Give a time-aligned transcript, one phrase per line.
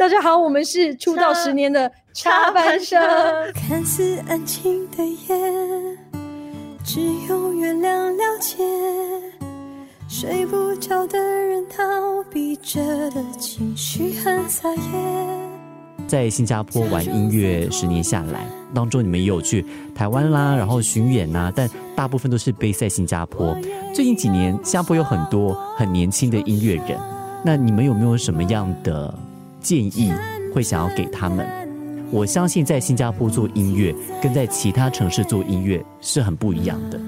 [0.00, 2.98] 大家好，我们是出道十年的插班生。
[3.52, 5.98] 看似安静的夜，
[6.82, 8.64] 只有月亮了解。
[10.08, 11.82] 睡不着的人逃
[12.32, 14.80] 避着的情绪很撒野。
[16.08, 23.54] 在新加坡玩音乐十年下来，当中你们也有去台湾啦，然后巡演呐，但大部分都是背在新加坡。
[23.94, 26.98] 最近几年，新加坡有很多很年轻的音乐人，
[27.44, 29.14] 那你们有没有什么样的
[29.60, 30.12] 建议
[30.54, 31.46] 会想要给他们？
[32.10, 36.98] 我相信在新加坡做音乐，跟在其他城市做音乐是很不一样的。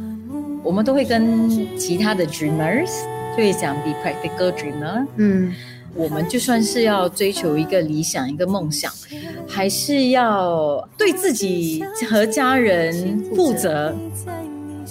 [0.62, 2.88] 我们都会跟其他的 dreamers
[3.37, 5.05] 就会讲 be practical dreamer。
[5.16, 5.52] 嗯，
[5.97, 8.92] 我们就算是要追求一个理想、一个梦想，
[9.48, 13.92] 还是要对自己和家人负责。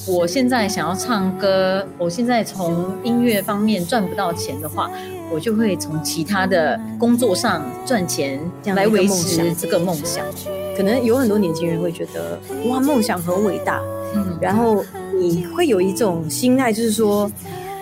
[0.07, 4.91] 我现在想要唱歌，我现在从音乐方面赚不到钱的话，
[5.33, 10.25] 我就会从其他的工作上赚钱来维持这个梦想。
[10.75, 13.81] 可能有很多年轻人会觉得，哇，梦想很伟大。
[14.15, 17.31] 嗯，然后你会有一种心态，就是说，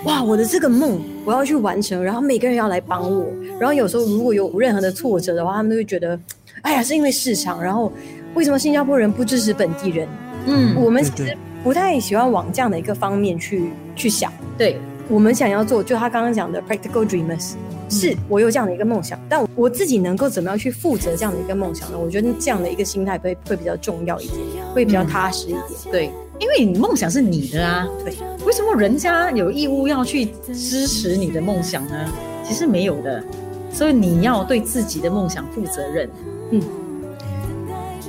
[0.06, 3.26] 哇，我的这个梦我要去完成，然后每个人要来帮我。
[3.60, 6.20] 然后有时候如果有任何的挫折的话，他们都会觉得，
[6.62, 7.62] 哎呀，是因为市场。
[7.62, 7.92] 然后
[8.34, 10.08] 为什么新加坡人不支持本地人？
[10.46, 14.32] 嗯，我们其实不太喜欢往这样的一个方面去去想。
[14.58, 17.54] 对，我们想要做，就他刚刚讲的 practical dreamers，
[17.90, 21.98] 是我有这样的一个梦想，但我自己能够怎么样去负责这样的一个梦想呢？
[21.98, 24.40] 我觉得这样的一个心态会会比较重要一点，
[24.76, 25.64] 会比较踏实一点。
[25.92, 28.14] 对，因为你梦想是你的啊，对，
[28.46, 32.14] 为什么人家有义务要去支持你的梦想呢？
[32.44, 33.24] 其实没有的，
[33.72, 36.08] 所以你要对自己的梦想负责任。
[36.52, 36.62] 嗯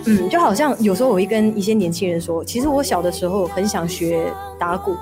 [0.04, 4.94] 嗯，就好像有时候我会跟一些年轻人说，其实我小的时候很想学打鼓，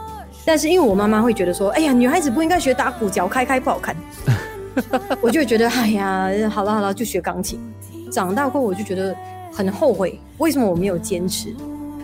[0.49, 3.95] 但是因为我妈妈会觉得说，哎呀，女孩子不应该学打鼓，脚开开不好看，
[5.21, 7.61] 我就会觉得，哎呀，好了好了，就学钢琴。
[8.11, 9.15] 长大后我就觉得
[9.53, 11.55] 很后悔，为什么我没有坚持？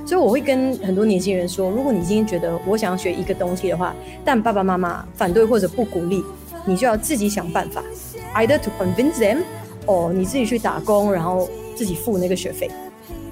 [0.04, 3.94] 所以我会跟很多年轻人说，如果你今天觉得我想要学一个东西的话，
[4.26, 6.22] 但爸爸妈妈反对或者不鼓励，
[6.66, 7.82] 你就要自己想办法
[8.34, 9.38] ，either to convince them，
[9.86, 12.70] 哦，你自己去打工，然后自己付那个学费。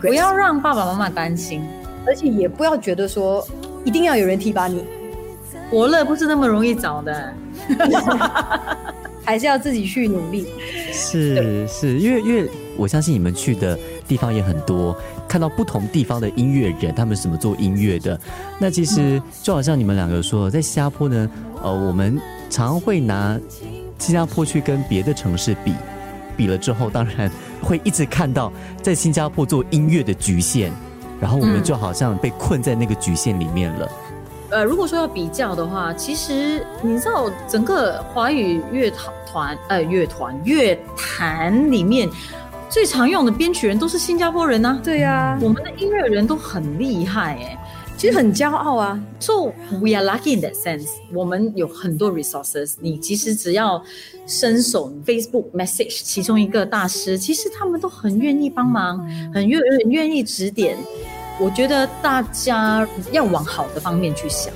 [0.00, 1.62] 不要让爸爸妈妈担心，
[2.06, 3.46] 而且也不要觉得说
[3.84, 4.82] 一定要有人提拔你，
[5.72, 7.32] 伯乐不是那么容易找的。
[9.24, 10.46] 还是要自己去努力。
[10.92, 14.94] 是是，因为因为我相信你们去的地方也很多，
[15.28, 18.18] 看到不同地方的音乐人，他们怎么做音乐的。
[18.58, 21.30] 那其实就好像你们两个说，在新加坡呢，
[21.62, 23.38] 呃，我们常会拿
[23.96, 25.72] 新加坡去跟别的城市比，
[26.36, 27.30] 比了之后，当然
[27.62, 30.72] 会一直看到在新加坡做音乐的局限，
[31.20, 33.88] 然后我们就好像被困在那个局限里面了。
[34.52, 42.06] 呃，如果说要比较的话，其实你知道，整个华语乐团团呃乐团乐坛里面
[42.68, 47.58] 最常用的编曲人都是新加坡人呐、对呀、我们的音乐人都很厉害哎、
[47.96, 49.00] 其实很骄傲啊。
[49.20, 50.86] So we are lucky in that sense。
[51.14, 53.82] 我们有很多 resources，你其实只要
[54.26, 58.98] 伸手 Facebook message 其中一个大师，其实他们都很愿意帮忙，
[59.32, 60.76] 很愿很愿意指点。
[61.38, 64.52] 我觉得大家要往好的方面去想。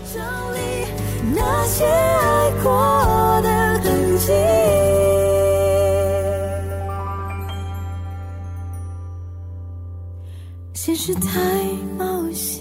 [1.34, 4.32] 那些爱过的痕迹。
[10.72, 11.31] 现实太
[11.98, 12.56] 冒险，